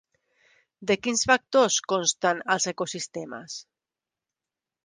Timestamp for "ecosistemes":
2.75-3.63